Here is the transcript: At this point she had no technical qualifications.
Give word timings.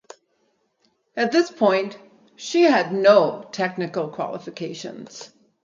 At 1.15 1.31
this 1.31 1.51
point 1.51 1.95
she 2.35 2.63
had 2.63 2.91
no 2.91 3.47
technical 3.51 4.09
qualifications. 4.09 5.29